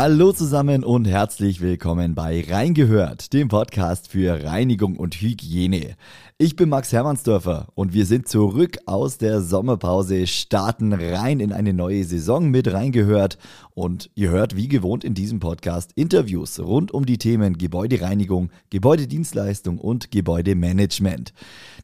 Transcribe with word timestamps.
Hallo 0.00 0.30
zusammen 0.30 0.84
und 0.84 1.06
herzlich 1.06 1.60
willkommen 1.60 2.14
bei 2.14 2.44
Reingehört, 2.48 3.32
dem 3.32 3.48
Podcast 3.48 4.06
für 4.06 4.44
Reinigung 4.44 4.96
und 4.96 5.16
Hygiene. 5.16 5.96
Ich 6.40 6.54
bin 6.54 6.68
Max 6.68 6.92
Hermannsdörfer 6.92 7.66
und 7.74 7.94
wir 7.94 8.06
sind 8.06 8.28
zurück 8.28 8.78
aus 8.86 9.18
der 9.18 9.40
Sommerpause, 9.40 10.28
starten 10.28 10.92
rein 10.92 11.40
in 11.40 11.52
eine 11.52 11.74
neue 11.74 12.04
Saison 12.04 12.48
mit 12.48 12.72
reingehört 12.72 13.38
und 13.74 14.08
ihr 14.14 14.30
hört 14.30 14.54
wie 14.54 14.68
gewohnt 14.68 15.02
in 15.02 15.14
diesem 15.14 15.40
Podcast 15.40 15.90
Interviews 15.96 16.60
rund 16.60 16.92
um 16.92 17.06
die 17.06 17.18
Themen 17.18 17.58
Gebäudereinigung, 17.58 18.50
Gebäudedienstleistung 18.70 19.78
und 19.78 20.12
Gebäudemanagement. 20.12 21.32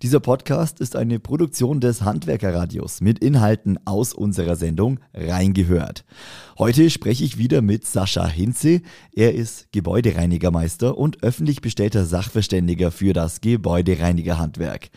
Dieser 0.02 0.20
Podcast 0.20 0.78
ist 0.78 0.94
eine 0.94 1.18
Produktion 1.18 1.80
des 1.80 2.02
Handwerkerradios 2.02 3.00
mit 3.00 3.18
Inhalten 3.18 3.80
aus 3.84 4.12
unserer 4.12 4.54
Sendung 4.54 5.00
Reingehört. 5.14 6.04
Heute 6.58 6.90
spreche 6.90 7.24
ich 7.24 7.38
wieder 7.38 7.60
mit 7.60 7.86
Sascha 7.86 8.28
Hinze. 8.28 8.82
Er 9.12 9.34
ist 9.34 9.72
Gebäudereinigermeister 9.72 10.96
und 10.96 11.24
öffentlich 11.24 11.60
bestellter 11.60 12.04
Sachverständiger 12.04 12.92
für 12.92 13.12
das 13.12 13.40
Gebäudereinigerhandwerk. 13.40 14.43
Handwerk. 14.44 14.90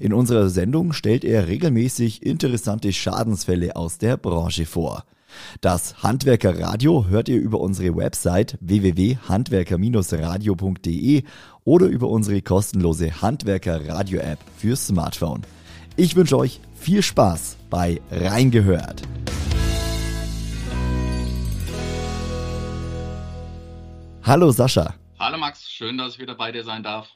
In 0.00 0.12
unserer 0.12 0.48
Sendung 0.48 0.92
stellt 0.92 1.24
er 1.24 1.46
regelmäßig 1.46 2.24
interessante 2.24 2.92
Schadensfälle 2.92 3.76
aus 3.76 3.98
der 3.98 4.16
Branche 4.16 4.66
vor. 4.66 5.04
Das 5.60 6.02
Handwerkerradio 6.02 7.06
hört 7.08 7.28
ihr 7.28 7.40
über 7.40 7.60
unsere 7.60 7.96
Website 7.96 8.58
www.handwerker-radio.de 8.60 11.22
oder 11.64 11.86
über 11.86 12.08
unsere 12.08 12.42
kostenlose 12.42 13.20
Handwerker-Radio-App 13.20 14.38
fürs 14.56 14.86
Smartphone. 14.86 15.42
Ich 15.96 16.16
wünsche 16.16 16.38
euch 16.38 16.60
viel 16.74 17.02
Spaß 17.02 17.56
bei 17.70 18.00
Reingehört. 18.10 19.02
Hallo 24.22 24.50
Sascha. 24.50 24.94
Hallo 25.18 25.38
Max, 25.38 25.70
schön, 25.70 25.98
dass 25.98 26.14
ich 26.14 26.18
wieder 26.18 26.34
bei 26.34 26.50
dir 26.50 26.64
sein 26.64 26.82
darf. 26.82 27.08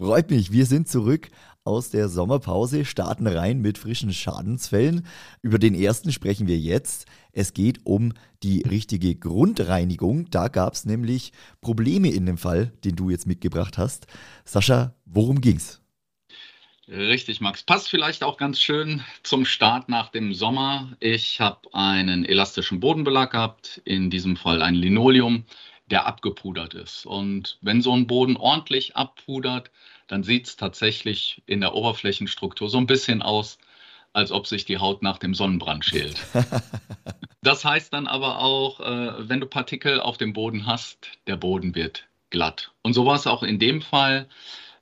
Freut 0.00 0.30
mich, 0.30 0.50
wir 0.50 0.64
sind 0.64 0.88
zurück 0.88 1.28
aus 1.62 1.90
der 1.90 2.08
Sommerpause, 2.08 2.86
starten 2.86 3.26
rein 3.26 3.60
mit 3.60 3.76
frischen 3.76 4.14
Schadensfällen. 4.14 5.06
Über 5.42 5.58
den 5.58 5.74
ersten 5.74 6.10
sprechen 6.10 6.46
wir 6.46 6.56
jetzt. 6.56 7.04
Es 7.32 7.52
geht 7.52 7.84
um 7.84 8.14
die 8.42 8.62
richtige 8.62 9.14
Grundreinigung. 9.14 10.30
Da 10.30 10.48
gab 10.48 10.72
es 10.72 10.86
nämlich 10.86 11.32
Probleme 11.60 12.10
in 12.10 12.24
dem 12.24 12.38
Fall, 12.38 12.72
den 12.82 12.96
du 12.96 13.10
jetzt 13.10 13.26
mitgebracht 13.26 13.76
hast. 13.76 14.06
Sascha, 14.46 14.94
worum 15.04 15.42
ging's? 15.42 15.82
Richtig, 16.88 17.42
Max. 17.42 17.62
Passt 17.62 17.90
vielleicht 17.90 18.24
auch 18.24 18.38
ganz 18.38 18.58
schön 18.58 19.02
zum 19.22 19.44
Start 19.44 19.90
nach 19.90 20.08
dem 20.08 20.32
Sommer. 20.32 20.96
Ich 21.00 21.42
habe 21.42 21.68
einen 21.74 22.24
elastischen 22.24 22.80
Bodenbelag 22.80 23.32
gehabt, 23.32 23.82
in 23.84 24.08
diesem 24.08 24.38
Fall 24.38 24.62
ein 24.62 24.74
Linoleum 24.76 25.44
der 25.90 26.06
abgepudert 26.06 26.74
ist. 26.74 27.06
Und 27.06 27.58
wenn 27.60 27.82
so 27.82 27.92
ein 27.94 28.06
Boden 28.06 28.36
ordentlich 28.36 28.96
abpudert, 28.96 29.70
dann 30.06 30.22
sieht 30.22 30.46
es 30.46 30.56
tatsächlich 30.56 31.42
in 31.46 31.60
der 31.60 31.74
Oberflächenstruktur 31.74 32.68
so 32.68 32.78
ein 32.78 32.86
bisschen 32.86 33.22
aus, 33.22 33.58
als 34.12 34.32
ob 34.32 34.46
sich 34.46 34.64
die 34.64 34.78
Haut 34.78 35.02
nach 35.02 35.18
dem 35.18 35.34
Sonnenbrand 35.34 35.84
schält. 35.84 36.24
das 37.42 37.64
heißt 37.64 37.92
dann 37.92 38.06
aber 38.06 38.40
auch, 38.40 38.80
äh, 38.80 39.28
wenn 39.28 39.40
du 39.40 39.46
Partikel 39.46 40.00
auf 40.00 40.16
dem 40.16 40.32
Boden 40.32 40.66
hast, 40.66 41.08
der 41.26 41.36
Boden 41.36 41.74
wird 41.74 42.06
glatt. 42.30 42.72
Und 42.82 42.94
so 42.94 43.06
war 43.06 43.16
es 43.16 43.26
auch 43.26 43.42
in 43.42 43.58
dem 43.58 43.82
Fall. 43.82 44.28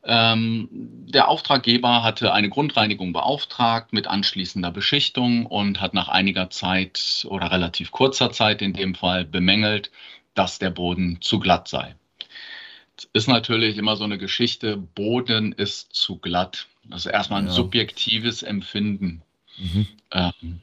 Ähm, 0.04 0.68
der 0.70 1.28
Auftraggeber 1.28 2.02
hatte 2.02 2.32
eine 2.32 2.48
Grundreinigung 2.48 3.12
beauftragt 3.12 3.92
mit 3.92 4.06
anschließender 4.06 4.70
Beschichtung 4.70 5.44
und 5.44 5.80
hat 5.80 5.92
nach 5.92 6.08
einiger 6.08 6.50
Zeit 6.50 7.26
oder 7.28 7.50
relativ 7.50 7.90
kurzer 7.90 8.30
Zeit 8.30 8.62
in 8.62 8.72
dem 8.72 8.94
Fall 8.94 9.24
bemängelt, 9.24 9.90
dass 10.38 10.60
der 10.60 10.70
Boden 10.70 11.18
zu 11.20 11.40
glatt 11.40 11.66
sei. 11.66 11.96
Es 12.96 13.08
ist 13.12 13.28
natürlich 13.28 13.76
immer 13.76 13.96
so 13.96 14.04
eine 14.04 14.18
Geschichte, 14.18 14.76
Boden 14.76 15.52
ist 15.52 15.92
zu 15.92 16.18
glatt. 16.18 16.66
Das 16.84 17.06
ist 17.06 17.12
erstmal 17.12 17.42
ein 17.42 17.48
ja. 17.48 17.52
subjektives 17.52 18.42
Empfinden. 18.42 19.22
Mhm. 19.58 19.86
Ähm, 20.12 20.60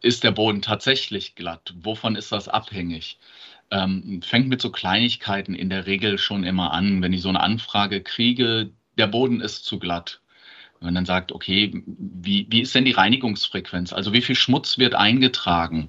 ist 0.00 0.22
der 0.22 0.30
Boden 0.30 0.62
tatsächlich 0.62 1.34
glatt? 1.34 1.74
Wovon 1.80 2.14
ist 2.14 2.30
das 2.30 2.48
abhängig? 2.48 3.18
Ähm, 3.72 4.22
fängt 4.22 4.48
mit 4.48 4.60
so 4.60 4.70
Kleinigkeiten 4.70 5.54
in 5.54 5.68
der 5.68 5.86
Regel 5.86 6.18
schon 6.18 6.44
immer 6.44 6.72
an. 6.72 7.02
Wenn 7.02 7.12
ich 7.12 7.22
so 7.22 7.28
eine 7.28 7.40
Anfrage 7.40 8.02
kriege, 8.02 8.70
der 8.98 9.08
Boden 9.08 9.40
ist 9.40 9.64
zu 9.64 9.78
glatt. 9.78 10.20
Wenn 10.78 10.86
man 10.86 10.94
dann 10.94 11.06
sagt, 11.06 11.32
okay, 11.32 11.82
wie, 11.86 12.46
wie 12.50 12.60
ist 12.60 12.74
denn 12.74 12.84
die 12.84 12.92
Reinigungsfrequenz? 12.92 13.92
Also 13.92 14.12
wie 14.12 14.22
viel 14.22 14.36
Schmutz 14.36 14.78
wird 14.78 14.94
eingetragen? 14.94 15.88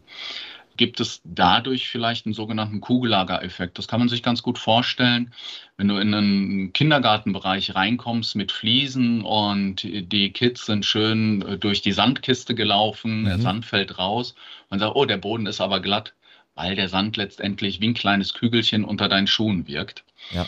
Gibt 0.78 1.00
es 1.00 1.22
dadurch 1.24 1.88
vielleicht 1.88 2.26
einen 2.26 2.34
sogenannten 2.34 2.82
Kugellagereffekt. 2.82 3.78
Das 3.78 3.88
kann 3.88 4.00
man 4.00 4.10
sich 4.10 4.24
ganz 4.24 4.42
gut 4.42 4.58
vorstellen, 4.58 5.34
wenn 5.78 5.88
du 5.88 5.98
in 5.98 6.14
einen 6.14 6.74
Kindergartenbereich 6.74 7.76
reinkommst 7.76 8.36
mit 8.36 8.52
Fliesen 8.52 9.22
und 9.22 9.84
die 9.84 10.32
Kids 10.32 10.66
sind 10.66 10.86
schön 10.86 11.42
äh, 11.44 11.58
durch 11.58 11.82
die 11.82 11.92
Sandkiste 11.92 12.56
gelaufen, 12.56 13.22
mhm. 13.22 13.26
der 13.26 13.40
Sand 13.40 13.66
fällt 13.66 13.98
raus. 13.98 14.36
Man 14.70 14.80
sagt, 14.80 14.96
oh, 14.96 15.06
der 15.06 15.18
Boden 15.18 15.46
ist 15.46 15.62
aber 15.62 15.80
glatt, 15.80 16.14
weil 16.56 16.76
der 16.76 16.90
Sand 16.90 17.18
letztendlich 17.18 17.82
wie 17.82 17.90
ein 17.90 17.94
kleines 17.94 18.34
Kügelchen 18.34 18.84
unter 18.84 19.10
deinen 19.10 19.28
Schuhen 19.28 19.68
wirkt. 19.68 20.04
Ja. 20.32 20.46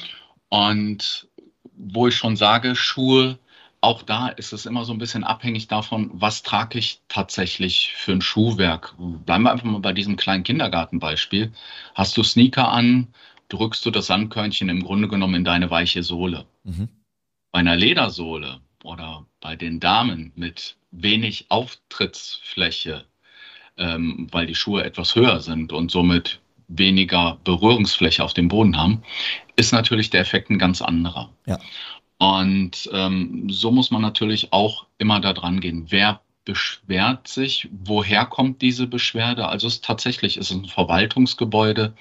Und 0.49 1.27
wo 1.77 2.07
ich 2.07 2.15
schon 2.15 2.35
sage, 2.35 2.75
Schuhe 2.75 3.37
auch 3.85 4.01
da 4.01 4.29
ist 4.29 4.51
es 4.51 4.65
immer 4.65 4.83
so 4.83 4.93
ein 4.93 4.97
bisschen 4.97 5.23
abhängig 5.23 5.67
davon, 5.67 6.09
was 6.11 6.41
trage 6.41 6.79
ich 6.79 7.01
tatsächlich 7.07 7.93
für 7.95 8.13
ein 8.13 8.21
Schuhwerk. 8.21 8.95
Bleiben 8.97 9.43
wir 9.43 9.51
einfach 9.51 9.65
mal 9.65 9.79
bei 9.79 9.93
diesem 9.93 10.15
kleinen 10.15 10.43
Kindergartenbeispiel. 10.43 11.53
Hast 11.93 12.17
du 12.17 12.23
Sneaker 12.23 12.71
an, 12.71 13.09
drückst 13.49 13.85
du 13.85 13.91
das 13.91 14.07
Sandkörnchen 14.07 14.69
im 14.69 14.83
Grunde 14.83 15.07
genommen 15.07 15.35
in 15.35 15.43
deine 15.43 15.69
weiche 15.69 16.01
Sohle. 16.01 16.47
Mhm. 16.63 16.89
Bei 17.51 17.59
einer 17.59 17.75
Ledersohle 17.75 18.59
oder 18.83 19.27
bei 19.39 19.55
den 19.55 19.79
Damen 19.79 20.31
mit 20.35 20.77
wenig 20.89 21.45
Auftrittsfläche, 21.49 23.05
ähm, 23.77 24.27
weil 24.31 24.47
die 24.47 24.55
Schuhe 24.55 24.83
etwas 24.83 25.13
höher 25.13 25.41
sind 25.41 25.71
und 25.71 25.91
somit 25.91 26.39
weniger 26.67 27.37
Berührungsfläche 27.43 28.23
auf 28.23 28.33
dem 28.33 28.47
Boden 28.47 28.77
haben, 28.77 29.03
ist 29.55 29.73
natürlich 29.73 30.09
der 30.09 30.21
Effekt 30.21 30.49
ein 30.49 30.57
ganz 30.57 30.81
anderer. 30.81 31.29
Ja. 31.45 31.59
Und 32.17 32.89
ähm, 32.93 33.49
so 33.49 33.71
muss 33.71 33.91
man 33.91 34.01
natürlich 34.01 34.53
auch 34.53 34.85
immer 34.97 35.19
da 35.19 35.33
dran 35.33 35.59
gehen. 35.59 35.87
Wer 35.89 36.21
beschwert 36.45 37.27
sich? 37.27 37.67
Woher 37.71 38.25
kommt 38.25 38.61
diese 38.61 38.87
Beschwerde? 38.87 39.47
Also 39.47 39.67
es 39.67 39.81
tatsächlich 39.81 40.37
ist 40.37 40.51
ein 40.51 40.65
Verwaltungsgebäude, 40.65 41.93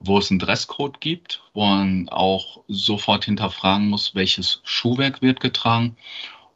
wo 0.00 0.18
es 0.18 0.30
einen 0.30 0.40
Dresscode 0.40 1.00
gibt, 1.00 1.42
wo 1.52 1.66
man 1.66 2.08
auch 2.08 2.62
sofort 2.66 3.26
hinterfragen 3.26 3.88
muss, 3.88 4.14
welches 4.14 4.60
Schuhwerk 4.64 5.22
wird 5.22 5.40
getragen. 5.40 5.96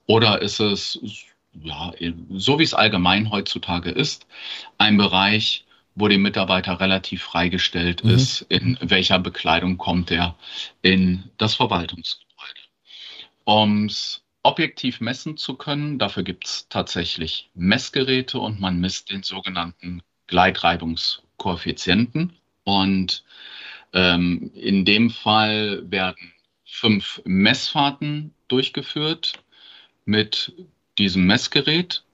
Oder 0.06 0.40
ist 0.40 0.58
es, 0.58 0.98
ja, 1.52 1.92
so 2.30 2.58
wie 2.58 2.64
es 2.64 2.74
allgemein 2.74 3.30
heutzutage 3.30 3.90
ist, 3.90 4.26
ein 4.78 4.96
Bereich, 4.96 5.66
wo 5.94 6.08
die 6.08 6.18
Mitarbeiter 6.18 6.80
relativ 6.80 7.22
freigestellt 7.22 8.04
mhm. 8.04 8.10
ist, 8.10 8.42
in 8.48 8.78
welcher 8.80 9.18
Bekleidung 9.18 9.76
kommt 9.76 10.10
er 10.10 10.34
in 10.80 11.24
das 11.36 11.54
Verwaltungsgebäude. 11.54 12.27
Um 13.48 13.86
es 13.86 14.22
objektiv 14.42 15.00
messen 15.00 15.38
zu 15.38 15.54
können, 15.54 15.98
dafür 15.98 16.22
gibt 16.22 16.46
es 16.46 16.68
tatsächlich 16.68 17.48
Messgeräte 17.54 18.38
und 18.38 18.60
man 18.60 18.78
misst 18.78 19.10
den 19.10 19.22
sogenannten 19.22 20.02
Gleitreibungskoeffizienten. 20.26 22.34
Und 22.64 23.24
ähm, 23.94 24.50
in 24.52 24.84
dem 24.84 25.08
Fall 25.08 25.82
werden 25.90 26.34
fünf 26.66 27.22
Messfahrten 27.24 28.34
durchgeführt 28.48 29.32
mit 30.04 30.52
diesem 30.98 31.24
Messgerät. 31.24 32.04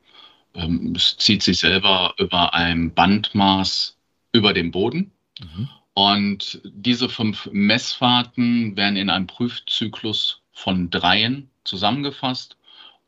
Ähm, 0.55 0.93
es 0.95 1.17
zieht 1.17 1.43
sich 1.43 1.59
selber 1.59 2.15
über 2.17 2.55
ein 2.55 2.95
Bandmaß 2.95 3.99
über 4.31 4.53
dem 4.53 4.71
Boden. 4.71 5.11
Mhm. 5.41 5.69
Und 5.95 6.61
diese 6.63 7.09
fünf 7.09 7.49
Messfahrten 7.51 8.77
werden 8.77 8.95
in 8.95 9.11
einem 9.11 9.27
Prüfzyklus 9.27 10.44
von 10.55 10.89
dreien 10.89 11.51
zusammengefasst 11.65 12.57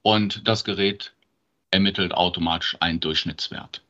und 0.03 0.47
das 0.47 0.65
Gerät 0.65 1.15
ermittelt 1.71 2.13
automatisch 2.13 2.77
einen 2.81 3.01
Durchschnittswert. 3.01 3.83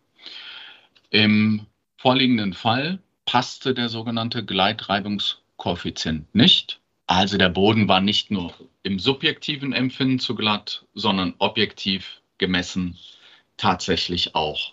Im 1.10 1.66
vorliegenden 1.96 2.52
Fall 2.52 3.00
passte 3.24 3.74
der 3.74 3.88
sogenannte 3.88 4.44
Gleitreibungskoeffizient 4.44 6.34
nicht. 6.34 6.80
Also 7.06 7.38
der 7.38 7.48
Boden 7.48 7.88
war 7.88 8.00
nicht 8.00 8.30
nur 8.30 8.52
im 8.82 8.98
subjektiven 8.98 9.72
Empfinden 9.72 10.18
zu 10.18 10.34
glatt, 10.34 10.84
sondern 10.94 11.34
objektiv 11.38 12.20
gemessen 12.38 12.98
tatsächlich 13.56 14.34
auch. 14.34 14.72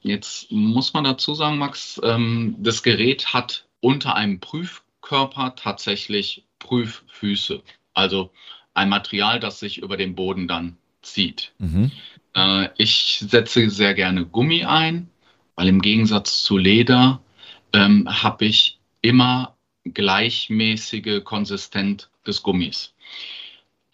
Jetzt 0.00 0.50
muss 0.50 0.92
man 0.94 1.04
dazu 1.04 1.34
sagen, 1.34 1.58
Max, 1.58 2.00
ähm, 2.02 2.56
das 2.58 2.82
Gerät 2.82 3.32
hat 3.32 3.66
unter 3.80 4.14
einem 4.14 4.40
Prüfkörper 4.40 5.54
tatsächlich 5.56 6.44
Prüffüße, 6.58 7.62
also 7.94 8.30
ein 8.74 8.88
Material, 8.88 9.40
das 9.40 9.60
sich 9.60 9.78
über 9.78 9.96
den 9.96 10.14
Boden 10.14 10.48
dann 10.48 10.76
zieht. 11.02 11.52
Mhm. 11.58 11.90
Äh, 12.34 12.68
ich 12.76 13.24
setze 13.28 13.70
sehr 13.70 13.94
gerne 13.94 14.26
Gummi 14.26 14.64
ein, 14.64 15.10
weil 15.56 15.68
im 15.68 15.82
Gegensatz 15.82 16.42
zu 16.42 16.56
Leder 16.56 17.20
ähm, 17.72 18.08
habe 18.22 18.44
ich 18.44 18.78
immer 19.02 19.56
gleichmäßige 19.84 21.24
Konsistenz 21.24 22.10
des 22.26 22.42
Gummis. 22.42 22.94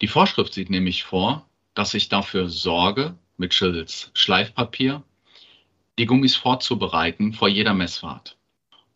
Die 0.01 0.07
Vorschrift 0.07 0.53
sieht 0.53 0.69
nämlich 0.69 1.03
vor, 1.03 1.47
dass 1.73 1.93
ich 1.93 2.09
dafür 2.09 2.49
sorge, 2.49 3.17
mittels 3.37 4.11
Schleifpapier, 4.13 5.03
die 5.97 6.05
Gummis 6.05 6.35
vorzubereiten 6.35 7.33
vor 7.33 7.47
jeder 7.47 7.73
Messfahrt. 7.73 8.37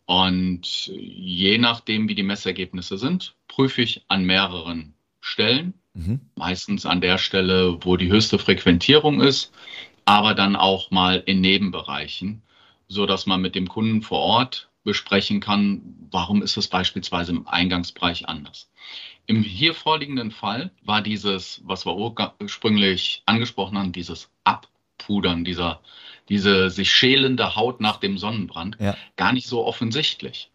Und 0.06 0.86
je 0.86 1.58
nachdem, 1.58 2.08
wie 2.08 2.14
die 2.14 2.22
Messergebnisse 2.22 2.98
sind, 2.98 3.34
prüfe 3.50 3.82
ich 3.82 4.02
an 4.08 4.24
mehreren 4.24 4.94
Stellen. 5.20 5.74
Mhm. 5.92 6.20
Meistens 6.36 6.86
an 6.86 7.00
der 7.00 7.18
Stelle, 7.18 7.78
wo 7.84 7.96
die 7.96 8.08
höchste 8.08 8.38
Frequentierung 8.38 9.20
ist, 9.20 9.52
aber 10.04 10.34
dann 10.34 10.54
auch 10.54 10.90
mal 10.92 11.22
in 11.26 11.40
Nebenbereichen, 11.40 12.42
so 12.86 13.06
dass 13.06 13.26
man 13.26 13.40
mit 13.40 13.56
dem 13.56 13.68
Kunden 13.68 14.02
vor 14.02 14.20
Ort 14.20 14.70
besprechen 14.84 15.40
kann, 15.40 15.82
warum 16.10 16.42
ist 16.42 16.56
es 16.56 16.68
beispielsweise 16.68 17.32
im 17.32 17.46
Eingangsbereich 17.46 18.28
anders. 18.28 18.70
Im 19.26 19.42
hier 19.42 19.74
vorliegenden 19.74 20.30
Fall 20.30 20.70
war 20.82 21.02
dieses, 21.02 21.60
was 21.64 21.84
wir 21.86 21.96
ursprünglich 21.96 23.22
angesprochen 23.26 23.76
haben, 23.76 23.92
dieses 23.92 24.30
Abpudern, 24.44 25.44
dieser, 25.44 25.80
diese 26.28 26.70
sich 26.70 26.92
schälende 26.92 27.56
Haut 27.56 27.80
nach 27.80 27.98
dem 27.98 28.16
Sonnenbrand, 28.16 28.76
ja. 28.80 28.96
gar 29.16 29.32
nicht 29.32 29.48
so 29.48 29.66
offensichtlich. 29.66 30.50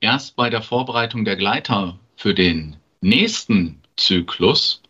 Erst 0.00 0.36
bei 0.36 0.48
der 0.48 0.62
Vorbereitung 0.62 1.24
der 1.24 1.36
Gleiter 1.36 1.98
für 2.16 2.34
den 2.34 2.76
nächsten 3.00 3.80
Zyklus 3.96 4.82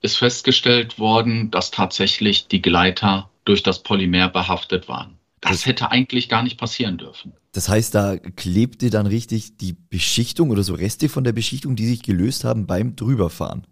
ist 0.00 0.16
festgestellt 0.18 0.98
worden, 0.98 1.50
dass 1.50 1.70
tatsächlich 1.70 2.48
die 2.48 2.62
Gleiter 2.62 3.30
durch 3.44 3.62
das 3.62 3.82
Polymer 3.82 4.28
behaftet 4.28 4.88
waren. 4.88 5.18
Das 5.40 5.66
hätte 5.66 5.90
eigentlich 5.90 6.28
gar 6.28 6.42
nicht 6.42 6.56
passieren 6.56 6.98
dürfen. 6.98 7.32
Das 7.52 7.68
heißt, 7.68 7.94
da 7.94 8.16
klebte 8.16 8.90
dann 8.90 9.06
richtig 9.06 9.56
die 9.56 9.72
Beschichtung 9.72 10.50
oder 10.50 10.62
so 10.62 10.74
Reste 10.74 11.08
von 11.08 11.24
der 11.24 11.32
Beschichtung, 11.32 11.74
die 11.74 11.86
sich 11.86 12.02
gelöst 12.02 12.44
haben 12.44 12.66
beim 12.66 12.94
Drüberfahren. 12.94 13.66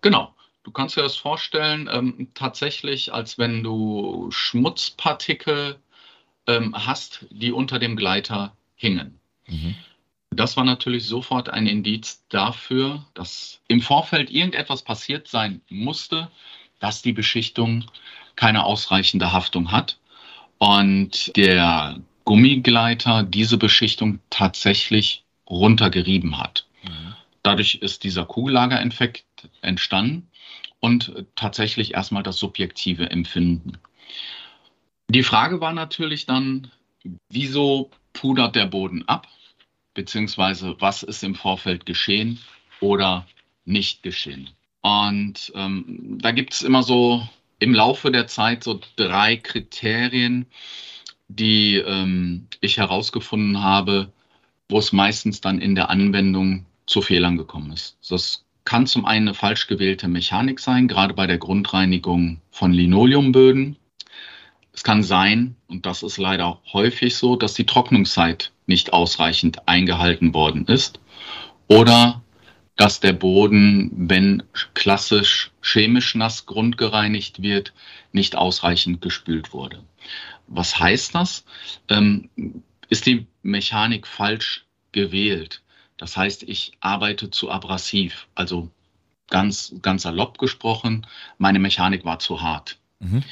Genau. 0.00 0.34
Du 0.64 0.70
kannst 0.70 0.98
dir 0.98 1.02
das 1.02 1.16
vorstellen, 1.16 1.88
ähm, 1.90 2.28
tatsächlich, 2.34 3.14
als 3.14 3.38
wenn 3.38 3.62
du 3.62 4.26
Schmutzpartikel 4.30 5.76
ähm, 6.46 6.74
hast, 6.76 7.24
die 7.30 7.52
unter 7.52 7.78
dem 7.78 7.96
Gleiter 7.96 8.54
hingen. 8.74 9.18
Mhm. 9.46 9.76
Das 10.30 10.56
war 10.56 10.64
natürlich 10.64 11.06
sofort 11.06 11.48
ein 11.48 11.66
Indiz 11.66 12.24
dafür, 12.28 13.04
dass 13.14 13.60
im 13.68 13.80
Vorfeld 13.80 14.30
irgendetwas 14.30 14.82
passiert 14.82 15.28
sein 15.28 15.62
musste, 15.68 16.30
dass 16.80 17.02
die 17.02 17.12
Beschichtung 17.12 17.84
keine 18.36 18.64
ausreichende 18.64 19.32
Haftung 19.32 19.72
hat 19.72 19.98
und 20.58 21.36
der 21.36 21.98
Gummigleiter 22.24 23.22
diese 23.22 23.56
Beschichtung 23.56 24.20
tatsächlich 24.30 25.24
runtergerieben 25.48 26.38
hat. 26.38 26.66
Mhm. 26.82 27.14
Dadurch 27.42 27.76
ist 27.76 28.04
dieser 28.04 28.26
Kugellagereffekt 28.26 29.24
entstanden 29.62 30.28
und 30.80 31.24
tatsächlich 31.34 31.94
erstmal 31.94 32.22
das 32.22 32.36
subjektive 32.36 33.10
Empfinden. 33.10 33.78
Die 35.08 35.22
Frage 35.22 35.60
war 35.60 35.72
natürlich 35.72 36.26
dann, 36.26 36.70
wieso 37.30 37.90
pudert 38.12 38.56
der 38.56 38.66
Boden 38.66 39.08
ab, 39.08 39.26
beziehungsweise 39.98 40.76
was 40.78 41.02
ist 41.02 41.24
im 41.24 41.34
Vorfeld 41.34 41.84
geschehen 41.84 42.38
oder 42.78 43.26
nicht 43.64 44.04
geschehen. 44.04 44.48
Und 44.80 45.50
ähm, 45.56 46.18
da 46.22 46.30
gibt 46.30 46.52
es 46.52 46.62
immer 46.62 46.84
so 46.84 47.28
im 47.58 47.74
Laufe 47.74 48.12
der 48.12 48.28
Zeit 48.28 48.62
so 48.62 48.78
drei 48.94 49.36
Kriterien, 49.36 50.46
die 51.26 51.78
ähm, 51.78 52.46
ich 52.60 52.78
herausgefunden 52.78 53.60
habe, 53.60 54.12
wo 54.68 54.78
es 54.78 54.92
meistens 54.92 55.40
dann 55.40 55.60
in 55.60 55.74
der 55.74 55.90
Anwendung 55.90 56.64
zu 56.86 57.02
Fehlern 57.02 57.36
gekommen 57.36 57.72
ist. 57.72 57.98
Das 58.08 58.44
kann 58.64 58.86
zum 58.86 59.04
einen 59.04 59.26
eine 59.26 59.34
falsch 59.34 59.66
gewählte 59.66 60.06
Mechanik 60.06 60.60
sein, 60.60 60.86
gerade 60.86 61.12
bei 61.12 61.26
der 61.26 61.38
Grundreinigung 61.38 62.40
von 62.52 62.72
Linoleumböden. 62.72 63.74
Es 64.78 64.84
kann 64.84 65.02
sein, 65.02 65.56
und 65.66 65.86
das 65.86 66.04
ist 66.04 66.18
leider 66.18 66.60
häufig 66.72 67.16
so, 67.16 67.34
dass 67.34 67.52
die 67.52 67.66
Trocknungszeit 67.66 68.52
nicht 68.66 68.92
ausreichend 68.92 69.66
eingehalten 69.66 70.34
worden 70.34 70.66
ist 70.66 71.00
oder 71.66 72.22
dass 72.76 73.00
der 73.00 73.12
Boden, 73.12 73.90
wenn 74.08 74.44
klassisch 74.74 75.50
chemisch 75.62 76.14
nass 76.14 76.46
grundgereinigt 76.46 77.42
wird, 77.42 77.72
nicht 78.12 78.36
ausreichend 78.36 79.00
gespült 79.02 79.52
wurde. 79.52 79.82
Was 80.46 80.78
heißt 80.78 81.12
das? 81.12 81.44
Ähm, 81.88 82.30
ist 82.88 83.06
die 83.06 83.26
Mechanik 83.42 84.06
falsch 84.06 84.64
gewählt? 84.92 85.60
Das 85.96 86.16
heißt, 86.16 86.44
ich 86.44 86.70
arbeite 86.78 87.32
zu 87.32 87.50
abrasiv, 87.50 88.28
also 88.36 88.70
ganz, 89.28 89.74
ganz 89.82 90.02
salopp 90.02 90.38
gesprochen, 90.38 91.04
meine 91.36 91.58
Mechanik 91.58 92.04
war 92.04 92.20
zu 92.20 92.42
hart. 92.42 92.78
Mhm. 93.00 93.24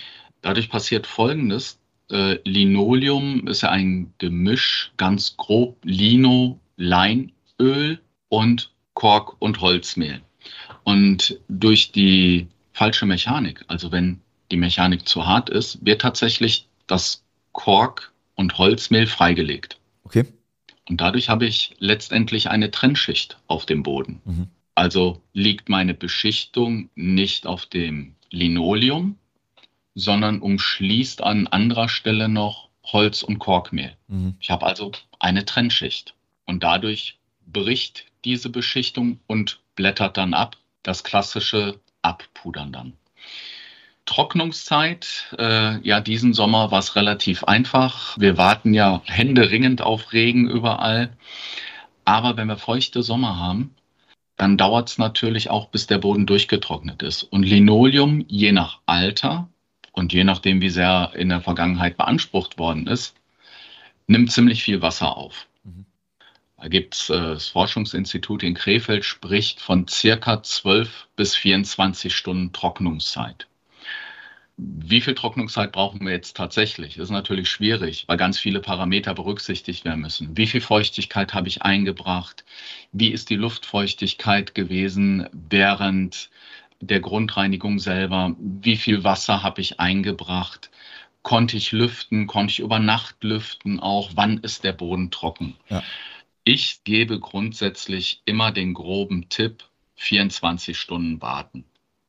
Dadurch 0.46 0.68
passiert 0.68 1.08
Folgendes. 1.08 1.80
Äh, 2.08 2.38
Linoleum 2.44 3.48
ist 3.48 3.62
ja 3.62 3.70
ein 3.70 4.14
Gemisch, 4.18 4.92
ganz 4.96 5.36
grob 5.36 5.76
Lino, 5.82 6.60
Leinöl 6.76 7.98
und 8.28 8.70
Kork 8.94 9.34
und 9.40 9.60
Holzmehl. 9.60 10.20
Und 10.84 11.40
durch 11.48 11.90
die 11.90 12.46
falsche 12.72 13.06
Mechanik, 13.06 13.64
also 13.66 13.90
wenn 13.90 14.20
die 14.52 14.56
Mechanik 14.56 15.08
zu 15.08 15.26
hart 15.26 15.50
ist, 15.50 15.84
wird 15.84 16.00
tatsächlich 16.00 16.68
das 16.86 17.24
Kork 17.50 18.12
und 18.36 18.56
Holzmehl 18.56 19.08
freigelegt. 19.08 19.80
Okay. 20.04 20.26
Und 20.88 21.00
dadurch 21.00 21.28
habe 21.28 21.46
ich 21.46 21.74
letztendlich 21.80 22.50
eine 22.50 22.70
Trennschicht 22.70 23.36
auf 23.48 23.66
dem 23.66 23.82
Boden. 23.82 24.20
Mhm. 24.24 24.46
Also 24.76 25.20
liegt 25.32 25.68
meine 25.68 25.94
Beschichtung 25.94 26.88
nicht 26.94 27.48
auf 27.48 27.66
dem 27.66 28.14
Linoleum, 28.30 29.16
sondern 29.96 30.40
umschließt 30.40 31.24
an 31.24 31.48
anderer 31.48 31.88
Stelle 31.88 32.28
noch 32.28 32.68
Holz 32.84 33.22
und 33.22 33.40
Korkmehl. 33.40 33.96
Mhm. 34.06 34.36
Ich 34.38 34.50
habe 34.50 34.66
also 34.66 34.92
eine 35.18 35.44
Trennschicht. 35.44 36.14
Und 36.44 36.62
dadurch 36.62 37.18
bricht 37.46 38.04
diese 38.24 38.50
Beschichtung 38.50 39.18
und 39.26 39.58
blättert 39.74 40.18
dann 40.18 40.34
ab. 40.34 40.56
Das 40.82 41.02
klassische 41.02 41.80
Abpudern 42.02 42.72
dann. 42.72 42.92
Trocknungszeit, 44.04 45.34
äh, 45.36 45.80
ja, 45.80 46.00
diesen 46.00 46.32
Sommer 46.32 46.70
war 46.70 46.78
es 46.78 46.94
relativ 46.94 47.42
einfach. 47.42 48.16
Wir 48.20 48.36
warten 48.36 48.72
ja 48.72 49.02
händeringend 49.06 49.82
auf 49.82 50.12
Regen 50.12 50.48
überall. 50.48 51.16
Aber 52.04 52.36
wenn 52.36 52.46
wir 52.46 52.58
feuchte 52.58 53.02
Sommer 53.02 53.36
haben, 53.38 53.74
dann 54.36 54.58
dauert 54.58 54.90
es 54.90 54.98
natürlich 54.98 55.50
auch, 55.50 55.68
bis 55.70 55.88
der 55.88 55.98
Boden 55.98 56.26
durchgetrocknet 56.26 57.02
ist. 57.02 57.24
Und 57.24 57.42
Linoleum, 57.42 58.24
je 58.28 58.52
nach 58.52 58.80
Alter 58.86 59.48
und 59.96 60.12
je 60.12 60.22
nachdem, 60.22 60.60
wie 60.60 60.70
sehr 60.70 61.12
in 61.16 61.30
der 61.30 61.40
Vergangenheit 61.40 61.96
beansprucht 61.96 62.58
worden 62.58 62.86
ist, 62.86 63.16
nimmt 64.06 64.30
ziemlich 64.30 64.62
viel 64.62 64.82
Wasser 64.82 65.16
auf. 65.16 65.48
Da 66.58 66.68
gibt 66.68 66.94
es 66.94 67.10
äh, 67.10 67.18
das 67.18 67.48
Forschungsinstitut 67.48 68.42
in 68.42 68.54
Krefeld 68.54 69.04
spricht 69.04 69.60
von 69.60 69.88
circa 69.88 70.42
12 70.42 71.08
bis 71.16 71.34
24 71.34 72.14
Stunden 72.14 72.52
Trocknungszeit. 72.52 73.46
Wie 74.58 75.02
viel 75.02 75.14
Trocknungszeit 75.14 75.72
brauchen 75.72 76.00
wir 76.00 76.12
jetzt 76.12 76.36
tatsächlich? 76.36 76.94
Das 76.94 77.04
ist 77.04 77.10
natürlich 77.10 77.50
schwierig, 77.50 78.04
weil 78.06 78.16
ganz 78.16 78.38
viele 78.38 78.60
Parameter 78.60 79.12
berücksichtigt 79.12 79.84
werden 79.84 80.00
müssen. 80.00 80.34
Wie 80.34 80.46
viel 80.46 80.62
Feuchtigkeit 80.62 81.34
habe 81.34 81.48
ich 81.48 81.62
eingebracht? 81.62 82.44
Wie 82.92 83.10
ist 83.10 83.28
die 83.28 83.36
Luftfeuchtigkeit 83.36 84.54
gewesen 84.54 85.28
während 85.32 86.30
der 86.80 87.00
Grundreinigung 87.00 87.78
selber? 87.78 88.34
Wie 88.38 88.76
viel 88.76 89.04
Wasser 89.04 89.42
habe 89.42 89.60
ich 89.60 89.80
eingebracht? 89.80 90.70
Konnte 91.22 91.56
ich 91.56 91.72
lüften? 91.72 92.26
Konnte 92.26 92.52
ich 92.52 92.58
über 92.60 92.78
Nacht 92.78 93.22
lüften 93.22 93.80
auch? 93.80 94.10
Wann 94.14 94.38
ist 94.38 94.64
der 94.64 94.72
Boden 94.72 95.10
trocken? 95.10 95.56
Ja. 95.68 95.82
Ich 96.44 96.84
gebe 96.84 97.18
grundsätzlich 97.18 98.22
immer 98.24 98.52
den 98.52 98.74
groben 98.74 99.28
Tipp, 99.28 99.64
24 99.96 100.78
Stunden 100.78 101.20
warten. 101.20 101.64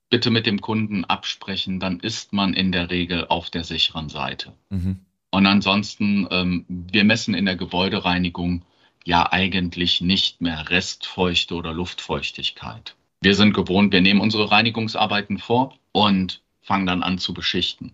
Bitte 0.09 0.29
mit 0.29 0.45
dem 0.45 0.61
Kunden 0.61 1.05
absprechen, 1.05 1.79
dann 1.79 1.99
ist 1.99 2.33
man 2.33 2.53
in 2.53 2.71
der 2.71 2.89
Regel 2.89 3.27
auf 3.27 3.49
der 3.49 3.63
sicheren 3.63 4.09
Seite. 4.09 4.53
Mhm. 4.69 4.99
Und 5.31 5.45
ansonsten, 5.45 6.27
ähm, 6.31 6.65
wir 6.67 7.03
messen 7.03 7.33
in 7.33 7.45
der 7.45 7.55
Gebäudereinigung 7.55 8.63
ja 9.07 9.31
eigentlich 9.31 10.01
nicht 10.01 10.41
mehr 10.41 10.69
Restfeuchte 10.69 11.55
oder 11.55 11.73
Luftfeuchtigkeit. 11.73 12.96
Wir 13.21 13.35
sind 13.35 13.53
gewohnt, 13.53 13.93
wir 13.93 14.01
nehmen 14.01 14.21
unsere 14.21 14.51
Reinigungsarbeiten 14.51 15.39
vor 15.39 15.77
und 15.91 16.41
fangen 16.61 16.85
dann 16.85 17.03
an 17.03 17.17
zu 17.17 17.33
beschichten. 17.33 17.93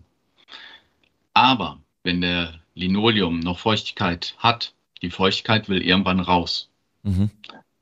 Aber 1.32 1.80
wenn 2.02 2.20
der 2.20 2.60
Linoleum 2.74 3.40
noch 3.40 3.58
Feuchtigkeit 3.58 4.34
hat, 4.38 4.74
die 5.02 5.10
Feuchtigkeit 5.10 5.68
will 5.68 5.82
irgendwann 5.82 6.20
raus. 6.20 6.68
Mhm. 7.02 7.30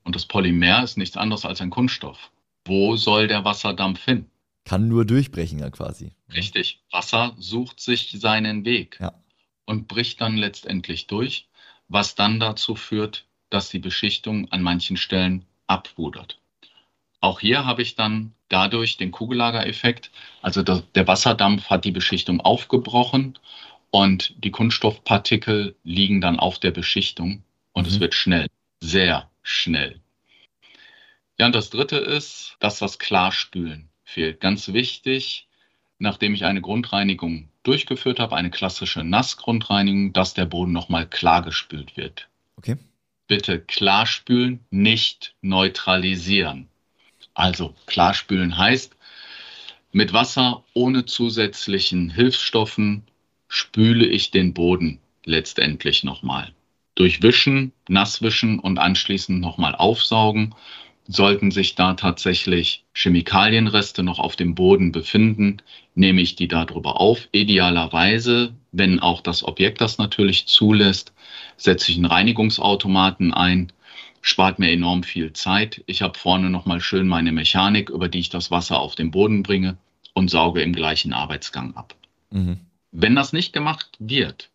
Und 0.05 0.17
das 0.17 0.27
Polymer 0.27 0.83
ist 0.83 0.97
nichts 0.97 1.17
anderes 1.17 1.45
als 1.45 1.61
ein 1.61 1.71
Kunststoff. 1.71 2.31
Wo 2.65 2.97
soll 2.97 3.29
der 3.29 3.45
Wasserdampf 3.45 4.05
hin? 4.05 4.27
Kann 4.65 4.89
nur 4.89 5.05
durchbrechen, 5.05 5.59
ja 5.59 5.71
quasi. 5.71 6.13
Richtig. 6.33 6.81
Wasser 6.91 7.35
sucht 7.39 7.81
sich 7.81 8.13
seinen 8.13 8.65
Weg 8.65 8.99
ja. 9.01 9.13
und 9.67 9.89
bricht 9.89 10.21
dann 10.21 10.37
letztendlich 10.37 11.07
durch, 11.09 11.49
was 11.89 12.15
dann 12.15 12.39
dazu 12.39 12.77
führt, 12.77 13.27
dass 13.51 13.71
die 13.71 13.81
Beschichtung 13.81 14.51
an 14.51 14.63
manchen 14.63 14.97
Stellen 14.97 15.45
abpudert. 15.67 16.39
Auch 17.23 17.39
hier 17.39 17.65
habe 17.65 17.83
ich 17.83 17.95
dann 17.95 18.35
dadurch 18.49 18.97
den 18.97 19.13
Kugellagereffekt, 19.13 20.11
also 20.43 20.63
der 20.63 21.07
Wasserdampf 21.07 21.71
hat 21.71 21.85
die 21.85 21.93
Beschichtung 21.93 22.41
aufgebrochen 22.41 23.39
und 23.93 24.35
die 24.43 24.51
Kunststoffpartikel 24.51 25.77
liegen 25.85 26.21
dann 26.21 26.41
auf 26.41 26.59
der 26.59 26.73
Beschichtung 26.73 27.45
und 27.73 27.85
mhm. 27.87 27.93
es 27.93 28.01
wird 28.01 28.15
schnell, 28.15 28.49
sehr 28.81 29.31
schnell. 29.45 30.01
Ja, 31.39 31.47
und 31.47 31.55
das 31.55 31.71
dritte 31.71 31.97
ist, 31.97 32.57
dass 32.59 32.81
das 32.81 32.99
Klarspülen 32.99 33.89
fehlt. 34.05 34.41
Ganz 34.41 34.73
wichtig, 34.73 35.47
nachdem 36.01 36.35
ich 36.35 36.45
eine 36.45 36.61
Grundreinigung 36.61 37.49
durchgeführt 37.63 38.19
habe, 38.19 38.35
eine 38.35 38.51
klassische 38.51 39.05
Nassgrundreinigung, 39.05 40.13
dass 40.13 40.35
der 40.35 40.47
Boden 40.47 40.73
nochmal 40.73 41.07
klar 41.07 41.43
gespült 41.43 41.97
wird. 41.97 42.27
Okay. 42.57 42.79
Bitte 43.29 43.61
klarspülen, 43.61 44.65
nicht 44.71 45.37
neutralisieren. 45.41 46.69
Also 47.35 47.75
klarspülen 47.87 48.57
heißt, 48.57 48.95
mit 49.93 50.13
Wasser 50.13 50.65
ohne 50.75 51.05
zusätzlichen 51.05 52.11
Hilfsstoffen 52.11 53.05
spüle 53.49 54.07
ich 54.07 54.31
den 54.31 54.55
Boden 54.55 55.01
letztendlich 55.25 56.05
nochmal. 56.05 56.53
Durchwischen, 56.95 57.73
nasswischen 57.89 58.59
und 58.59 58.79
anschließend 58.79 59.41
nochmal 59.41 59.75
aufsaugen 59.75 60.55
Sollten 61.09 61.51
sich 61.51 61.75
da 61.75 61.95
tatsächlich 61.95 62.85
Chemikalienreste 62.95 64.05
noch 64.05 64.21
auf 64.21 64.37
dem 64.37 64.55
Boden 64.55 64.93
befinden, 64.93 65.57
nehme 65.97 66.21
ich 66.21 66.37
die 66.37 66.47
darüber 66.47 67.01
auf. 67.01 67.29
Idealerweise, 67.33 68.55
wenn 68.71 69.01
auch 69.01 69.21
das 69.21 69.43
Objekt 69.43 69.81
das 69.81 69.99
natürlich 69.99 70.47
zulässt, 70.47 71.13
setze 71.57 71.91
ich 71.91 71.97
einen 71.97 72.07
Reinigungsautomaten 72.07 73.35
ein, 73.35 73.73
spart 74.23 74.59
mir 74.59 74.71
enorm 74.71 75.03
viel 75.03 75.33
Zeit. 75.35 75.83
Ich 75.87 76.01
habe 76.01 76.19
vorne 76.19 76.49
nochmal 76.49 76.81
schön 76.81 77.07
meine 77.07 77.33
Mechanik, 77.33 77.91
über 77.91 78.09
die 78.09 78.21
ich 78.21 78.31
das 78.31 78.51
Wasser 78.51 78.81
auf 78.81 78.95
den 78.95 79.11
Boden 79.11 79.43
bringe 79.43 79.77
und 80.15 80.31
sauge 80.31 80.63
im 80.63 80.73
gleichen 80.73 81.13
Arbeitsgang 81.13 81.77
ab. 81.77 81.95
Mhm. 82.31 82.61
Wenn 82.93 83.15
das 83.15 83.33
nicht 83.33 83.53
gemacht 83.53 83.91
wird, 83.99 84.51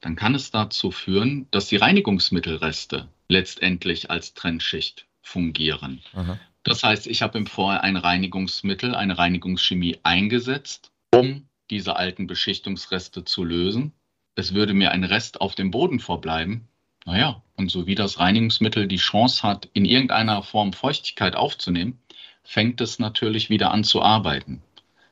dann 0.00 0.16
kann 0.16 0.34
es 0.34 0.50
dazu 0.50 0.90
führen, 0.90 1.46
dass 1.50 1.68
die 1.68 1.76
Reinigungsmittelreste 1.76 3.08
letztendlich 3.28 4.10
als 4.10 4.34
Trennschicht 4.34 5.06
fungieren. 5.22 6.02
Aha. 6.14 6.38
Das 6.62 6.82
heißt, 6.82 7.06
ich 7.06 7.22
habe 7.22 7.38
im 7.38 7.46
Vorher 7.46 7.84
ein 7.84 7.96
Reinigungsmittel, 7.96 8.94
eine 8.94 9.18
Reinigungschemie 9.18 9.98
eingesetzt, 10.02 10.90
um 11.14 11.46
diese 11.70 11.96
alten 11.96 12.26
Beschichtungsreste 12.26 13.24
zu 13.24 13.44
lösen. 13.44 13.92
Es 14.34 14.54
würde 14.54 14.74
mir 14.74 14.90
ein 14.90 15.04
Rest 15.04 15.40
auf 15.40 15.54
dem 15.54 15.70
Boden 15.70 16.00
verbleiben. 16.00 16.68
Naja, 17.04 17.42
und 17.56 17.70
so 17.70 17.86
wie 17.86 17.94
das 17.94 18.18
Reinigungsmittel 18.18 18.88
die 18.88 18.96
Chance 18.96 19.42
hat, 19.42 19.68
in 19.72 19.84
irgendeiner 19.84 20.42
Form 20.42 20.72
Feuchtigkeit 20.72 21.36
aufzunehmen, 21.36 21.98
fängt 22.42 22.80
es 22.80 22.98
natürlich 22.98 23.50
wieder 23.50 23.70
an 23.70 23.84
zu 23.84 24.02
arbeiten. 24.02 24.62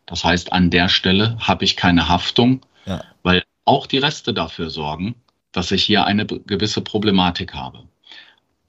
Das 0.07 0.25
heißt, 0.25 0.53
an 0.53 0.71
der 0.71 0.89
Stelle 0.89 1.37
habe 1.39 1.65
ich 1.65 1.77
keine 1.77 2.09
Haftung, 2.09 2.61
ja. 2.87 3.05
weil 3.23 3.45
auch 3.65 3.87
die 3.87 3.99
Reste 3.99 4.35
dafür 4.35 4.71
sorgen, 4.71 5.15
dass 5.53 5.71
ich 5.71 5.85
hier 5.85 6.05
eine 6.05 6.27
gewisse 6.27 6.81
Problematik 6.81 7.55
habe. 7.55 7.85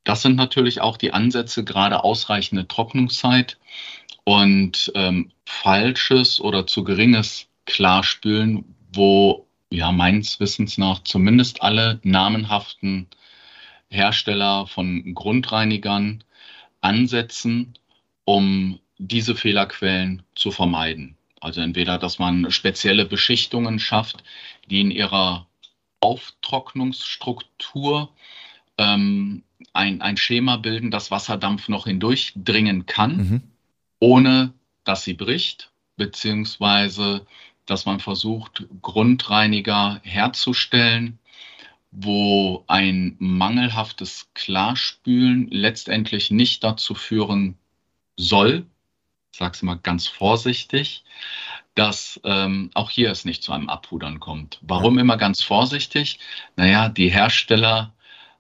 Das 0.04 0.22
sind 0.22 0.36
natürlich 0.36 0.82
auch 0.82 0.98
die 0.98 1.14
Ansätze, 1.14 1.64
gerade 1.64 2.04
ausreichende 2.04 2.68
Trocknungszeit 2.68 3.58
und 4.26 4.92
ähm, 4.96 5.32
falsches 5.46 6.40
oder 6.42 6.68
zu 6.68 6.84
geringes 6.84 7.48
Klarspülen, 7.66 8.76
wo 8.92 9.48
ja 9.78 9.92
meines 9.92 10.40
Wissens 10.40 10.78
nach 10.78 11.04
zumindest 11.04 11.62
alle 11.62 12.00
namenhaften 12.04 13.08
Hersteller 13.90 14.68
von 14.68 15.14
Grundreinigern 15.14 16.24
ansetzen, 16.82 17.78
um 18.26 18.80
diese 18.98 19.36
Fehlerquellen 19.36 20.24
zu 20.36 20.52
vermeiden. 20.52 21.16
Also 21.42 21.62
entweder, 21.62 21.98
dass 21.98 22.20
man 22.20 22.52
spezielle 22.52 23.06
Beschichtungen 23.06 23.80
schafft, 23.80 24.24
die 24.70 24.82
in 24.82 24.92
ihrer 24.92 25.48
Auftrocknungsstruktur 26.00 28.10
ähm, 28.78 29.44
ein, 29.74 30.02
ein 30.02 30.18
Schema 30.18 30.58
bilden, 30.58 30.92
dass 30.92 31.10
Wasserdampf 31.12 31.70
noch 31.70 31.86
hindurchdringen 31.86 32.86
kann, 32.86 33.18
mhm. 33.18 33.42
ohne 34.00 34.54
dass 34.84 35.04
sie 35.04 35.14
bricht, 35.14 35.72
beziehungsweise 35.98 37.26
dass 37.66 37.86
man 37.86 38.00
versucht, 38.00 38.66
Grundreiniger 38.82 40.00
herzustellen, 40.04 41.20
wo 41.92 42.64
ein 42.68 43.16
mangelhaftes 43.20 44.30
Klarspülen 44.34 45.48
letztendlich 45.50 46.32
nicht 46.32 46.64
dazu 46.64 46.96
führen 46.96 47.58
soll, 48.18 48.66
ich 49.32 49.40
sage 49.40 49.54
es 49.54 49.64
mal 49.64 49.80
ganz 49.82 50.08
vorsichtig, 50.08 51.04
dass 51.76 52.22
ähm, 52.24 52.70
auch 52.76 52.92
hier 52.92 53.10
es 53.10 53.26
nicht 53.26 53.42
zu 53.42 53.52
einem 53.52 53.70
Abpudern 53.70 54.20
kommt. 54.20 54.60
Warum 54.62 55.00
immer 55.00 55.18
ganz 55.18 55.42
vorsichtig? 55.42 56.20
Naja, 56.56 56.90
die 56.90 57.10
Hersteller 57.10 57.94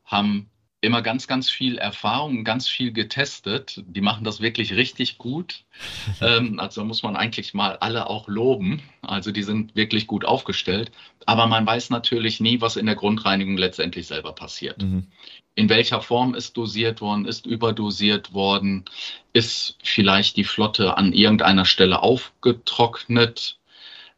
haben 0.05 0.49
immer 0.83 1.01
ganz, 1.01 1.27
ganz 1.27 1.49
viel 1.49 1.77
Erfahrung, 1.77 2.43
ganz 2.43 2.67
viel 2.67 2.91
getestet. 2.91 3.81
Die 3.87 4.01
machen 4.01 4.23
das 4.23 4.41
wirklich 4.41 4.73
richtig 4.73 5.17
gut. 5.17 5.63
ähm, 6.21 6.59
also 6.59 6.83
muss 6.83 7.03
man 7.03 7.15
eigentlich 7.15 7.53
mal 7.53 7.77
alle 7.77 8.07
auch 8.09 8.27
loben. 8.27 8.81
Also 9.01 9.31
die 9.31 9.43
sind 9.43 9.75
wirklich 9.75 10.07
gut 10.07 10.25
aufgestellt. 10.25 10.91
Aber 11.25 11.47
man 11.47 11.65
weiß 11.65 11.89
natürlich 11.89 12.39
nie, 12.41 12.59
was 12.59 12.75
in 12.75 12.85
der 12.85 12.95
Grundreinigung 12.95 13.57
letztendlich 13.57 14.07
selber 14.07 14.33
passiert. 14.33 14.81
Mhm. 14.81 15.07
In 15.55 15.69
welcher 15.69 16.01
Form 16.01 16.35
ist 16.35 16.57
dosiert 16.57 16.99
worden, 16.99 17.25
ist 17.25 17.45
überdosiert 17.45 18.33
worden, 18.33 18.85
ist 19.31 19.77
vielleicht 19.83 20.35
die 20.35 20.43
Flotte 20.43 20.97
an 20.97 21.13
irgendeiner 21.13 21.65
Stelle 21.65 22.01
aufgetrocknet. 22.01 23.57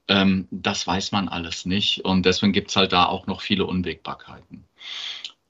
Ähm, 0.07 0.47
das 0.49 0.87
weiß 0.87 1.11
man 1.11 1.27
alles 1.27 1.65
nicht. 1.65 2.05
Und 2.05 2.25
deswegen 2.25 2.53
gibt 2.53 2.69
es 2.69 2.75
halt 2.75 2.91
da 2.91 3.05
auch 3.05 3.27
noch 3.27 3.41
viele 3.41 3.65
Unwägbarkeiten. 3.65 4.65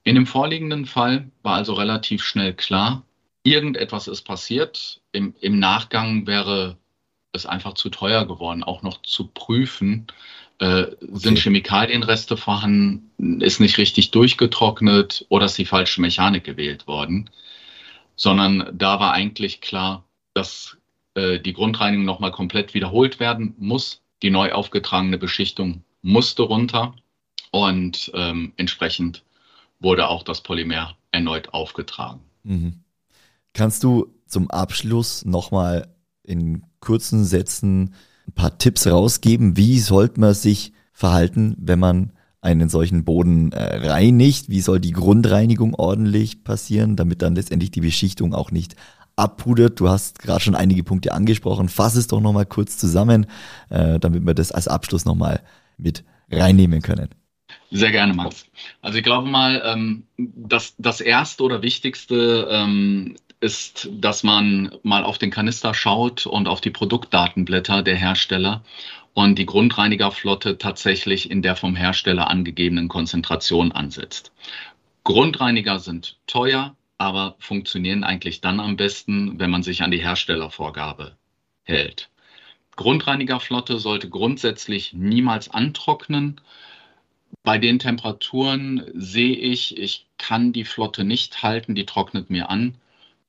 In 0.05 0.13
dem 0.13 0.27
vorliegenden 0.27 0.85
Fall 0.85 1.31
war 1.41 1.55
also 1.55 1.73
relativ 1.73 2.23
schnell 2.23 2.53
klar, 2.53 3.03
irgendetwas 3.41 4.07
ist 4.07 4.21
passiert. 4.21 5.01
Im, 5.11 5.33
Im, 5.41 5.57
Nachgang 5.57 6.27
wäre 6.27 6.77
es 7.31 7.47
einfach 7.47 7.73
zu 7.73 7.89
teuer 7.89 8.25
geworden, 8.27 8.63
auch 8.63 8.83
noch 8.83 9.01
zu 9.01 9.27
prüfen, 9.27 10.05
äh, 10.59 10.83
okay. 10.83 10.95
sind 11.11 11.39
Chemikalienreste 11.39 12.37
vorhanden, 12.37 13.41
ist 13.41 13.59
nicht 13.59 13.79
richtig 13.79 14.11
durchgetrocknet 14.11 15.25
oder 15.29 15.47
ist 15.47 15.57
die 15.57 15.65
falsche 15.65 16.01
Mechanik 16.01 16.43
gewählt 16.43 16.85
worden, 16.85 17.31
sondern 18.15 18.69
da 18.77 18.99
war 18.99 19.11
eigentlich 19.11 19.59
klar, 19.59 20.05
dass 20.35 20.77
äh, 21.15 21.39
die 21.39 21.53
Grundreinigung 21.53 22.05
nochmal 22.05 22.31
komplett 22.31 22.75
wiederholt 22.75 23.19
werden 23.19 23.55
muss. 23.57 24.03
Die 24.21 24.29
neu 24.29 24.51
aufgetragene 24.51 25.17
Beschichtung 25.17 25.83
musste 26.03 26.43
runter 26.43 26.93
und 27.49 28.11
ähm, 28.13 28.53
entsprechend 28.57 29.24
wurde 29.85 30.09
auch 30.09 30.23
das 30.23 30.41
Polymer 30.41 30.97
erneut 31.11 31.53
aufgetragen. 31.53 32.19
Mhm. 32.43 32.81
Kannst 33.53 33.83
du 33.83 34.07
zum 34.27 34.49
Abschluss 34.49 35.23
nochmal 35.23 35.87
in 36.23 36.63
kurzen 36.81 37.23
Sätzen 37.23 37.93
ein 38.27 38.33
paar 38.33 38.57
Tipps 38.57 38.87
rausgeben? 38.87 39.55
Wie 39.55 39.79
sollte 39.79 40.19
man 40.19 40.33
sich 40.33 40.73
verhalten, 40.91 41.55
wenn 41.59 41.79
man 41.79 42.11
einen 42.41 42.67
solchen 42.67 43.05
Boden 43.05 43.51
äh, 43.51 43.87
reinigt? 43.87 44.49
Wie 44.49 44.61
soll 44.61 44.79
die 44.79 44.91
Grundreinigung 44.91 45.75
ordentlich 45.75 46.43
passieren, 46.43 46.95
damit 46.95 47.21
dann 47.21 47.35
letztendlich 47.35 47.71
die 47.71 47.81
Beschichtung 47.81 48.33
auch 48.33 48.51
nicht 48.51 48.75
abpudert? 49.15 49.79
Du 49.79 49.87
hast 49.87 50.19
gerade 50.19 50.41
schon 50.41 50.55
einige 50.55 50.83
Punkte 50.83 51.13
angesprochen. 51.13 51.69
Fass 51.69 51.95
es 51.95 52.07
doch 52.07 52.21
nochmal 52.21 52.47
kurz 52.47 52.77
zusammen, 52.77 53.27
äh, 53.69 53.99
damit 53.99 54.25
wir 54.25 54.33
das 54.33 54.51
als 54.51 54.67
Abschluss 54.67 55.05
nochmal 55.05 55.41
mit 55.77 56.03
reinnehmen 56.31 56.81
können. 56.81 57.09
Sehr 57.75 57.91
gerne, 57.91 58.13
Max. 58.13 58.45
Also 58.81 58.97
ich 58.97 59.03
glaube 59.03 59.27
mal, 59.27 59.61
ähm, 59.65 60.03
das, 60.17 60.75
das 60.77 61.01
Erste 61.01 61.43
oder 61.43 61.61
Wichtigste 61.61 62.47
ähm, 62.49 63.17
ist, 63.41 63.89
dass 63.91 64.23
man 64.23 64.73
mal 64.83 65.03
auf 65.03 65.17
den 65.17 65.29
Kanister 65.29 65.73
schaut 65.73 66.25
und 66.25 66.47
auf 66.47 66.61
die 66.61 66.69
Produktdatenblätter 66.69 67.83
der 67.83 67.97
Hersteller 67.97 68.63
und 69.13 69.37
die 69.37 69.45
Grundreinigerflotte 69.45 70.57
tatsächlich 70.57 71.29
in 71.29 71.41
der 71.41 71.57
vom 71.57 71.75
Hersteller 71.75 72.29
angegebenen 72.29 72.87
Konzentration 72.87 73.73
ansetzt. 73.73 74.31
Grundreiniger 75.03 75.79
sind 75.79 76.17
teuer, 76.27 76.77
aber 76.97 77.35
funktionieren 77.39 78.05
eigentlich 78.05 78.39
dann 78.39 78.61
am 78.61 78.77
besten, 78.77 79.37
wenn 79.37 79.51
man 79.51 79.63
sich 79.63 79.83
an 79.83 79.91
die 79.91 80.01
Herstellervorgabe 80.01 81.17
hält. 81.63 82.09
Grundreinigerflotte 82.77 83.79
sollte 83.79 84.09
grundsätzlich 84.09 84.93
niemals 84.93 85.49
antrocknen 85.49 86.39
bei 87.45 87.57
den 87.57 87.79
Temperaturen 87.79 88.83
sehe 88.93 89.35
ich, 89.35 89.77
ich 89.77 90.07
kann 90.17 90.51
die 90.51 90.65
Flotte 90.65 91.03
nicht 91.03 91.43
halten, 91.43 91.75
die 91.75 91.85
trocknet 91.85 92.29
mir 92.29 92.49
an. 92.49 92.75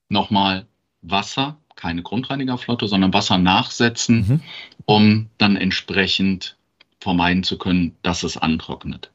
Nochmal 0.09 0.67
Wasser, 1.03 1.59
keine 1.77 2.03
Grundreinigerflotte, 2.03 2.89
sondern 2.89 3.13
Wasser 3.13 3.39
nachsetzen, 3.39 4.27
mhm. 4.27 4.41
um 4.87 5.31
dann 5.39 5.57
entsprechend 5.57 6.57
vermeiden 6.99 7.45
zu 7.45 7.59
können, 7.59 7.95
dass 8.03 8.23
es 8.23 8.37
antrocknet. 8.37 9.11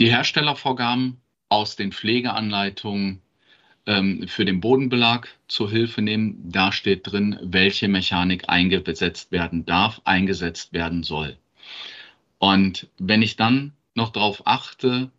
Die 0.00 0.10
Herstellervorgaben 0.10 1.18
aus 1.48 1.76
den 1.76 1.92
Pflegeanleitungen 1.92 3.20
ähm, 3.86 4.26
für 4.28 4.44
den 4.44 4.60
Bodenbelag 4.60 5.28
zur 5.48 5.70
Hilfe 5.70 6.02
nehmen. 6.02 6.50
Da 6.50 6.72
steht 6.72 7.10
drin, 7.10 7.38
welche 7.42 7.88
Mechanik 7.88 8.48
eingesetzt 8.48 9.32
werden 9.32 9.66
darf, 9.66 10.00
eingesetzt 10.04 10.72
werden 10.72 11.02
soll. 11.02 11.36
Und 12.38 12.88
wenn 12.98 13.22
ich 13.22 13.36
dann 13.36 13.72
noch 13.94 14.10
darauf 14.10 14.46
achte, 14.46 15.10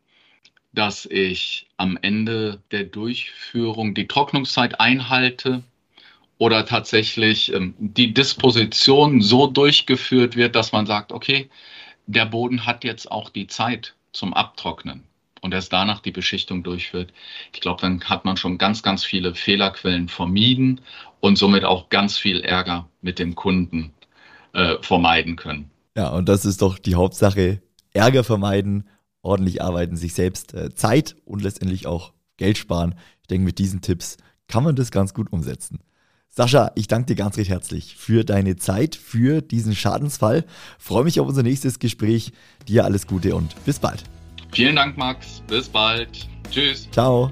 dass 0.74 1.06
ich 1.06 1.68
am 1.78 1.98
Ende 2.02 2.62
der 2.72 2.84
Durchführung 2.84 3.94
die 3.94 4.08
Trocknungszeit 4.08 4.80
einhalte 4.80 5.64
oder 6.38 6.66
tatsächlich 6.66 7.54
ähm, 7.54 7.74
die 7.78 8.14
Disposition 8.14 9.22
so 9.22 9.48
durchgeführt 9.48 10.36
wird, 10.36 10.56
dass 10.56 10.74
man 10.74 10.86
sagt, 10.86 11.12
okay, 11.12 11.50
der 12.08 12.26
Boden 12.26 12.66
hat 12.66 12.84
jetzt 12.84 13.10
auch 13.10 13.30
die 13.30 13.48
Zeit 13.48 13.96
zum 14.12 14.34
Abtrocknen 14.34 15.04
und 15.42 15.54
erst 15.54 15.72
danach 15.72 16.02
die 16.02 16.12
Beschichtung 16.12 16.64
durchführt. 16.64 17.14
Ich 17.54 17.62
glaube, 17.62 17.82
dann 17.82 18.04
hat 18.04 18.26
man 18.26 18.38
schon 18.38 18.58
ganz, 18.58 18.84
ganz 18.84 19.04
viele 19.04 19.34
Fehlerquellen 19.34 20.10
vermieden 20.10 20.82
und 21.22 21.38
somit 21.38 21.64
auch 21.64 21.90
ganz 21.90 22.18
viel 22.18 22.42
Ärger 22.42 22.90
mit 23.02 23.18
dem 23.20 23.36
Kunden 23.36 23.94
äh, 24.54 24.76
vermeiden 24.82 25.36
können. 25.36 25.70
Ja, 25.96 26.10
und 26.10 26.28
das 26.28 26.46
ist 26.46 26.62
doch 26.62 26.78
die 26.78 26.96
Hauptsache. 26.96 27.62
Ärger 27.96 28.24
vermeiden, 28.24 28.88
ordentlich 29.22 29.62
arbeiten, 29.62 29.96
sich 29.96 30.14
selbst 30.14 30.54
äh, 30.54 30.74
Zeit 30.74 31.16
und 31.26 31.42
letztendlich 31.42 31.88
auch 31.88 32.14
Geld 32.38 32.58
sparen. 32.58 32.96
Ich 33.22 33.28
denke, 33.28 33.46
mit 33.46 33.58
diesen 33.58 33.82
Tipps 33.82 34.18
kann 34.48 34.64
man 34.64 34.76
das 34.76 34.92
ganz 34.92 35.14
gut 35.14 35.32
umsetzen. 35.32 35.80
Sascha, 36.30 36.72
ich 36.76 36.88
danke 36.88 37.08
dir 37.08 37.16
ganz 37.16 37.38
recht 37.38 37.50
herzlich 37.50 37.96
für 37.96 38.26
deine 38.26 38.58
Zeit, 38.58 38.96
für 38.96 39.42
diesen 39.42 39.74
Schadensfall. 39.74 40.44
Freue 40.78 41.06
mich 41.06 41.20
auf 41.22 41.28
unser 41.28 41.44
nächstes 41.44 41.80
Gespräch. 41.80 42.34
Dir 42.68 42.84
alles 42.84 43.08
Gute 43.08 43.36
und 43.36 43.56
bis 43.64 43.80
bald. 43.80 44.04
Vielen 44.52 44.76
Dank, 44.76 44.98
Max. 44.98 45.42
Bis 45.48 45.70
bald. 45.70 46.28
Tschüss. 46.52 46.90
Ciao. 46.92 47.32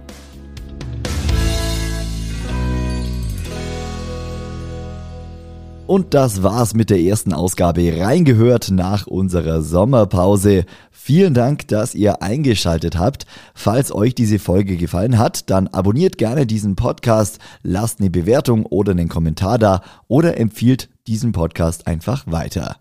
Und 5.85 6.13
das 6.13 6.43
war's 6.43 6.73
mit 6.73 6.89
der 6.89 7.01
ersten 7.01 7.33
Ausgabe 7.33 7.99
reingehört 7.99 8.71
nach 8.71 9.05
unserer 9.05 9.61
Sommerpause. 9.61 10.65
Vielen 10.91 11.33
Dank, 11.33 11.67
dass 11.67 11.93
ihr 11.93 12.21
eingeschaltet 12.21 12.97
habt. 12.97 13.25
Falls 13.53 13.93
euch 13.93 14.15
diese 14.15 14.39
Folge 14.39 14.77
gefallen 14.77 15.19
hat, 15.19 15.49
dann 15.49 15.67
abonniert 15.67 16.17
gerne 16.17 16.45
diesen 16.45 16.77
Podcast, 16.77 17.39
lasst 17.63 17.99
eine 17.99 18.09
Bewertung 18.09 18.65
oder 18.65 18.91
einen 18.91 19.09
Kommentar 19.09 19.57
da 19.57 19.81
oder 20.07 20.37
empfiehlt 20.37 20.89
diesen 21.05 21.33
Podcast 21.33 21.85
einfach 21.85 22.25
weiter. 22.27 22.77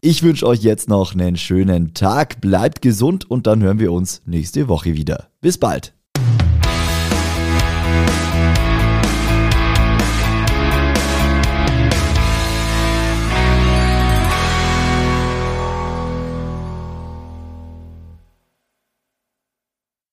Ich 0.00 0.22
wünsche 0.22 0.46
euch 0.46 0.62
jetzt 0.62 0.88
noch 0.88 1.12
einen 1.12 1.36
schönen 1.36 1.92
Tag, 1.92 2.40
bleibt 2.40 2.80
gesund 2.80 3.30
und 3.30 3.46
dann 3.46 3.62
hören 3.62 3.78
wir 3.78 3.92
uns 3.92 4.22
nächste 4.24 4.68
Woche 4.68 4.94
wieder. 4.94 5.28
Bis 5.42 5.58
bald. 5.58 5.95